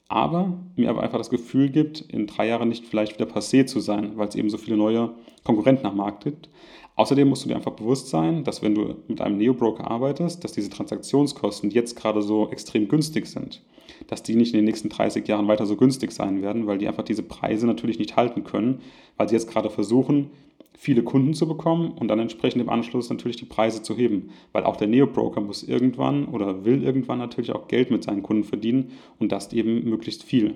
aber 0.08 0.60
mir 0.76 0.90
aber 0.90 1.04
einfach 1.04 1.18
das 1.18 1.30
Gefühl 1.30 1.70
gibt, 1.70 2.02
in 2.02 2.28
drei 2.28 2.48
Jahren 2.48 2.70
nicht 2.70 2.86
vielleicht 2.86 3.18
wieder 3.18 3.30
passé 3.30 3.66
zu 3.66 3.80
sein, 3.80 4.18
weil 4.18 4.28
es 4.28 4.36
eben 4.36 4.50
so 4.50 4.58
viele 4.58 4.78
neue 4.78 5.14
Konkurrenten 5.44 5.86
am 5.86 5.98
Markt 5.98 6.24
gibt. 6.24 6.50
Außerdem 6.96 7.28
musst 7.28 7.44
du 7.44 7.50
dir 7.50 7.56
einfach 7.56 7.74
bewusst 7.74 8.10
sein, 8.10 8.44
dass 8.44 8.62
wenn 8.62 8.76
du 8.76 8.96
mit 9.08 9.20
einem 9.20 9.38
Neo-Broker 9.38 9.90
arbeitest, 9.90 10.44
dass 10.44 10.54
diese 10.54 10.70
Transaktionskosten 10.70 11.70
jetzt 11.70 11.96
gerade 11.96 12.22
so 12.22 12.50
extrem 12.50 12.88
günstig 12.88 13.26
sind. 13.28 13.62
Dass 14.08 14.24
die 14.24 14.36
nicht 14.36 14.54
in 14.54 14.60
den 14.60 14.66
nächsten 14.66 14.90
30 14.90 15.28
Jahren 15.28 15.48
weiter 15.48 15.66
so 15.66 15.76
günstig 15.76 16.12
sein 16.12 16.42
werden, 16.42 16.68
weil 16.68 16.78
die 16.78 16.88
einfach 16.88 17.04
diese 17.04 17.24
Preise 17.24 17.66
natürlich 17.68 18.00
nicht 18.00 18.16
halten 18.16 18.44
können, 18.44 18.82
weil 19.18 19.28
sie 19.28 19.36
jetzt 19.36 19.50
gerade 19.50 19.70
versuchen, 19.70 20.30
viele 20.78 21.04
Kunden 21.04 21.34
zu 21.34 21.48
bekommen 21.48 21.92
und 21.92 22.08
dann 22.08 22.20
entsprechend 22.20 22.62
im 22.62 22.70
Anschluss 22.70 23.10
natürlich 23.10 23.38
die 23.38 23.46
Preise 23.46 23.82
zu 23.82 23.96
heben. 23.96 24.30
Weil 24.52 24.64
auch 24.64 24.76
der 24.76 24.88
Neo-Broker 24.88 25.42
muss 25.42 25.64
irgendwann 25.64 26.26
oder 26.26 26.66
will 26.66 26.84
irgendwann 26.84 27.20
natürlich 27.20 27.52
auch 27.52 27.68
Geld 27.68 27.92
mit 27.92 28.04
seinen 28.04 28.24
Kunden 28.24 28.44
verdienen 28.44 28.92
und 29.20 29.32
das 29.32 29.54
eben 29.54 29.90
möglichst 29.90 30.24
viel. 30.24 30.56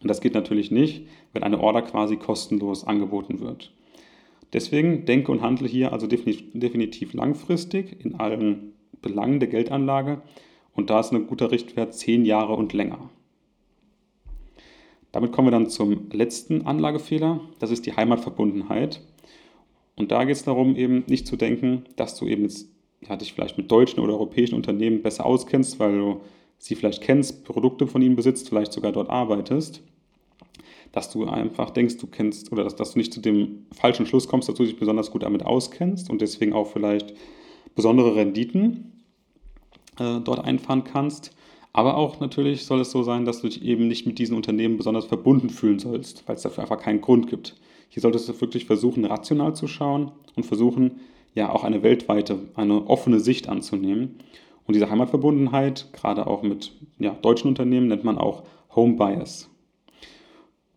Und 0.00 0.08
das 0.08 0.20
geht 0.20 0.34
natürlich 0.34 0.70
nicht, 0.70 1.06
wenn 1.32 1.42
eine 1.42 1.60
Order 1.60 1.82
quasi 1.82 2.16
kostenlos 2.16 2.86
angeboten 2.86 3.40
wird. 3.40 3.72
Deswegen 4.52 5.04
denke 5.06 5.32
und 5.32 5.42
handle 5.42 5.68
hier 5.68 5.92
also 5.92 6.06
definitiv 6.06 7.14
langfristig 7.14 8.04
in 8.04 8.14
allen 8.14 8.74
Belangen 9.02 9.40
der 9.40 9.48
Geldanlage 9.48 10.22
und 10.72 10.90
da 10.90 11.00
ist 11.00 11.12
ein 11.12 11.26
guter 11.26 11.50
Richtwert 11.50 11.94
10 11.94 12.24
Jahre 12.24 12.54
und 12.54 12.72
länger. 12.72 13.10
Damit 15.12 15.32
kommen 15.32 15.48
wir 15.48 15.52
dann 15.52 15.68
zum 15.68 16.10
letzten 16.12 16.66
Anlagefehler, 16.66 17.40
das 17.58 17.70
ist 17.70 17.86
die 17.86 17.96
Heimatverbundenheit. 17.96 19.00
Und 19.96 20.10
da 20.10 20.24
geht 20.24 20.36
es 20.36 20.44
darum, 20.44 20.76
eben 20.76 21.04
nicht 21.06 21.26
zu 21.26 21.36
denken, 21.36 21.84
dass 21.96 22.16
du 22.16 22.26
eben 22.26 22.42
jetzt 22.42 22.68
ja, 23.08 23.16
dich 23.16 23.32
vielleicht 23.32 23.56
mit 23.56 23.70
deutschen 23.70 24.00
oder 24.00 24.14
europäischen 24.14 24.54
Unternehmen 24.54 25.02
besser 25.02 25.26
auskennst, 25.26 25.78
weil 25.78 25.98
du 25.98 26.20
sie 26.58 26.74
vielleicht 26.74 27.02
kennst, 27.02 27.44
Produkte 27.44 27.86
von 27.86 28.02
ihnen 28.02 28.16
besitzt, 28.16 28.48
vielleicht 28.48 28.72
sogar 28.72 28.92
dort 28.92 29.10
arbeitest, 29.10 29.82
dass 30.92 31.10
du 31.10 31.26
einfach 31.26 31.70
denkst, 31.70 31.98
du 31.98 32.06
kennst 32.06 32.52
oder 32.52 32.64
dass, 32.64 32.76
dass 32.76 32.92
du 32.92 32.98
nicht 32.98 33.12
zu 33.12 33.20
dem 33.20 33.66
falschen 33.72 34.06
Schluss 34.06 34.28
kommst, 34.28 34.48
dass 34.48 34.56
du 34.56 34.64
dich 34.64 34.78
besonders 34.78 35.10
gut 35.10 35.22
damit 35.22 35.44
auskennst 35.44 36.10
und 36.10 36.20
deswegen 36.20 36.52
auch 36.52 36.66
vielleicht 36.66 37.14
besondere 37.74 38.16
Renditen 38.16 38.92
äh, 39.98 40.20
dort 40.20 40.44
einfahren 40.44 40.84
kannst. 40.84 41.32
Aber 41.72 41.98
auch 41.98 42.20
natürlich 42.20 42.64
soll 42.64 42.80
es 42.80 42.90
so 42.90 43.02
sein, 43.02 43.26
dass 43.26 43.42
du 43.42 43.48
dich 43.48 43.62
eben 43.62 43.86
nicht 43.86 44.06
mit 44.06 44.18
diesen 44.18 44.34
Unternehmen 44.34 44.78
besonders 44.78 45.04
verbunden 45.04 45.50
fühlen 45.50 45.78
sollst, 45.78 46.26
weil 46.26 46.36
es 46.36 46.42
dafür 46.42 46.62
einfach 46.62 46.80
keinen 46.80 47.02
Grund 47.02 47.28
gibt. 47.28 47.54
Hier 47.88 48.00
solltest 48.00 48.28
du 48.28 48.40
wirklich 48.40 48.66
versuchen, 48.66 49.04
rational 49.04 49.54
zu 49.54 49.66
schauen 49.66 50.12
und 50.34 50.44
versuchen, 50.44 51.00
ja 51.34 51.50
auch 51.50 51.64
eine 51.64 51.82
weltweite, 51.82 52.40
eine 52.54 52.86
offene 52.88 53.20
Sicht 53.20 53.48
anzunehmen. 53.48 54.16
Und 54.66 54.74
diese 54.74 54.90
Heimatverbundenheit, 54.90 55.92
gerade 55.92 56.26
auch 56.26 56.42
mit 56.42 56.72
ja, 56.98 57.12
deutschen 57.22 57.48
Unternehmen, 57.48 57.88
nennt 57.88 58.04
man 58.04 58.18
auch 58.18 58.42
Home 58.74 58.96
Bias. 58.96 59.48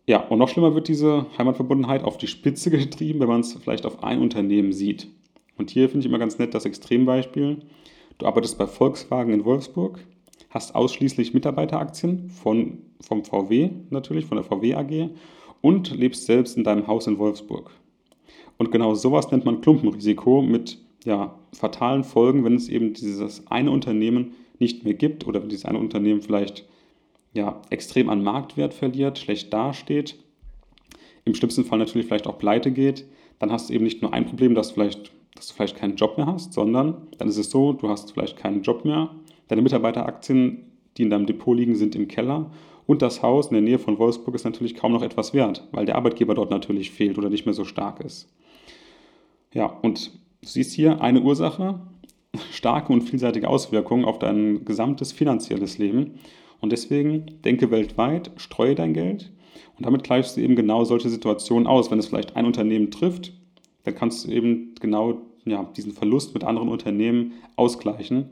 Ja, 0.06 0.26
und 0.26 0.38
noch 0.38 0.48
schlimmer 0.48 0.74
wird 0.74 0.88
diese 0.88 1.26
Heimatverbundenheit 1.38 2.04
auf 2.04 2.16
die 2.18 2.26
Spitze 2.26 2.70
getrieben, 2.70 3.20
wenn 3.20 3.28
man 3.28 3.40
es 3.40 3.54
vielleicht 3.54 3.86
auf 3.86 4.04
ein 4.04 4.20
Unternehmen 4.20 4.72
sieht. 4.72 5.08
Und 5.56 5.70
hier 5.70 5.88
finde 5.88 6.00
ich 6.00 6.06
immer 6.06 6.18
ganz 6.18 6.38
nett 6.38 6.54
das 6.54 6.64
Extrembeispiel. 6.64 7.58
Du 8.18 8.26
arbeitest 8.26 8.58
bei 8.58 8.66
Volkswagen 8.66 9.32
in 9.32 9.44
Wolfsburg, 9.44 9.98
hast 10.50 10.74
ausschließlich 10.74 11.34
Mitarbeiteraktien 11.34 12.28
von, 12.28 12.78
vom 13.00 13.24
VW 13.24 13.70
natürlich, 13.90 14.26
von 14.26 14.36
der 14.36 14.44
VW 14.44 14.74
AG 14.74 15.10
und 15.60 15.90
lebst 15.96 16.26
selbst 16.26 16.56
in 16.56 16.64
deinem 16.64 16.86
Haus 16.86 17.06
in 17.06 17.18
Wolfsburg. 17.18 17.70
Und 18.58 18.70
genau 18.70 18.94
sowas 18.94 19.30
nennt 19.30 19.44
man 19.44 19.60
Klumpenrisiko 19.60 20.42
mit 20.42 20.78
ja, 21.04 21.34
fatalen 21.52 22.04
Folgen, 22.04 22.44
wenn 22.44 22.56
es 22.56 22.68
eben 22.68 22.92
dieses 22.92 23.46
eine 23.46 23.70
Unternehmen 23.70 24.32
nicht 24.58 24.84
mehr 24.84 24.94
gibt 24.94 25.26
oder 25.26 25.40
wenn 25.40 25.48
dieses 25.48 25.64
eine 25.64 25.78
Unternehmen 25.78 26.20
vielleicht 26.20 26.66
ja, 27.32 27.62
extrem 27.70 28.08
an 28.10 28.22
Marktwert 28.22 28.74
verliert, 28.74 29.18
schlecht 29.18 29.52
dasteht, 29.52 30.16
im 31.24 31.34
schlimmsten 31.34 31.64
Fall 31.64 31.78
natürlich 31.78 32.06
vielleicht 32.06 32.26
auch 32.26 32.38
pleite 32.38 32.70
geht, 32.70 33.06
dann 33.38 33.50
hast 33.50 33.70
du 33.70 33.74
eben 33.74 33.84
nicht 33.84 34.02
nur 34.02 34.12
ein 34.12 34.26
Problem, 34.26 34.54
dass, 34.54 34.72
vielleicht, 34.72 35.12
dass 35.34 35.48
du 35.48 35.54
vielleicht 35.54 35.76
keinen 35.76 35.96
Job 35.96 36.16
mehr 36.16 36.26
hast, 36.26 36.52
sondern 36.52 37.08
dann 37.18 37.28
ist 37.28 37.38
es 37.38 37.50
so, 37.50 37.72
du 37.72 37.88
hast 37.88 38.12
vielleicht 38.12 38.36
keinen 38.36 38.62
Job 38.62 38.84
mehr, 38.84 39.14
deine 39.48 39.62
Mitarbeiteraktien, 39.62 40.64
die 40.96 41.02
in 41.02 41.10
deinem 41.10 41.26
Depot 41.26 41.56
liegen, 41.56 41.76
sind 41.76 41.94
im 41.94 42.08
Keller 42.08 42.50
und 42.90 43.02
das 43.02 43.22
Haus 43.22 43.46
in 43.46 43.52
der 43.52 43.62
Nähe 43.62 43.78
von 43.78 44.00
Wolfsburg 44.00 44.34
ist 44.34 44.42
natürlich 44.42 44.74
kaum 44.74 44.90
noch 44.90 45.04
etwas 45.04 45.32
wert, 45.32 45.62
weil 45.70 45.86
der 45.86 45.94
Arbeitgeber 45.94 46.34
dort 46.34 46.50
natürlich 46.50 46.90
fehlt 46.90 47.18
oder 47.18 47.30
nicht 47.30 47.46
mehr 47.46 47.54
so 47.54 47.64
stark 47.64 48.00
ist. 48.00 48.34
Ja, 49.54 49.66
und 49.66 50.10
du 50.42 50.48
siehst 50.48 50.72
hier 50.72 51.00
eine 51.00 51.20
Ursache, 51.20 51.78
starke 52.50 52.92
und 52.92 53.02
vielseitige 53.02 53.46
Auswirkungen 53.46 54.04
auf 54.04 54.18
dein 54.18 54.64
gesamtes 54.64 55.12
finanzielles 55.12 55.78
Leben. 55.78 56.18
Und 56.60 56.72
deswegen 56.72 57.26
denke 57.44 57.70
weltweit, 57.70 58.32
streue 58.38 58.74
dein 58.74 58.92
Geld 58.92 59.30
und 59.78 59.86
damit 59.86 60.02
gleichst 60.02 60.36
du 60.36 60.40
eben 60.40 60.56
genau 60.56 60.82
solche 60.82 61.10
Situationen 61.10 61.68
aus. 61.68 61.92
Wenn 61.92 62.00
es 62.00 62.08
vielleicht 62.08 62.34
ein 62.34 62.44
Unternehmen 62.44 62.90
trifft, 62.90 63.32
dann 63.84 63.94
kannst 63.94 64.24
du 64.24 64.32
eben 64.32 64.74
genau 64.80 65.20
ja, 65.44 65.62
diesen 65.76 65.92
Verlust 65.92 66.34
mit 66.34 66.42
anderen 66.42 66.68
Unternehmen 66.68 67.34
ausgleichen. 67.54 68.30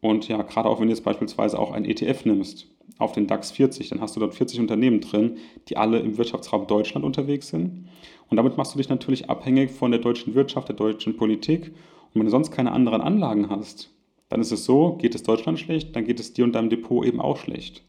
Und 0.00 0.26
ja, 0.26 0.42
gerade 0.42 0.68
auch 0.68 0.80
wenn 0.80 0.88
du 0.88 0.94
jetzt 0.94 1.04
beispielsweise 1.04 1.56
auch 1.60 1.70
ein 1.70 1.84
ETF 1.84 2.24
nimmst 2.24 2.66
auf 2.98 3.12
den 3.12 3.26
DAX 3.26 3.50
40, 3.50 3.88
dann 3.88 4.00
hast 4.00 4.16
du 4.16 4.20
dort 4.20 4.34
40 4.34 4.60
Unternehmen 4.60 5.00
drin, 5.00 5.38
die 5.68 5.76
alle 5.76 5.98
im 6.00 6.18
Wirtschaftsraum 6.18 6.66
Deutschland 6.66 7.04
unterwegs 7.04 7.48
sind. 7.48 7.88
Und 8.28 8.36
damit 8.36 8.56
machst 8.56 8.74
du 8.74 8.78
dich 8.78 8.88
natürlich 8.88 9.28
abhängig 9.28 9.70
von 9.70 9.90
der 9.90 10.00
deutschen 10.00 10.34
Wirtschaft, 10.34 10.68
der 10.68 10.76
deutschen 10.76 11.16
Politik. 11.16 11.68
Und 11.68 12.20
wenn 12.20 12.24
du 12.24 12.30
sonst 12.30 12.50
keine 12.50 12.72
anderen 12.72 13.00
Anlagen 13.00 13.50
hast, 13.50 13.90
dann 14.28 14.40
ist 14.40 14.52
es 14.52 14.64
so, 14.64 14.94
geht 14.94 15.14
es 15.14 15.22
Deutschland 15.22 15.58
schlecht, 15.58 15.94
dann 15.96 16.04
geht 16.04 16.20
es 16.20 16.32
dir 16.32 16.44
und 16.44 16.52
deinem 16.52 16.70
Depot 16.70 17.04
eben 17.04 17.20
auch 17.20 17.36
schlecht. 17.36 17.82